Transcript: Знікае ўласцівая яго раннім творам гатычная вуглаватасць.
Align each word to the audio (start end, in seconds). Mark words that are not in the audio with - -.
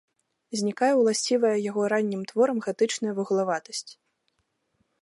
Знікае 0.61 0.89
ўласцівая 0.99 1.53
яго 1.69 1.81
раннім 1.93 2.21
творам 2.33 2.57
гатычная 2.69 3.13
вуглаватасць. 3.21 3.89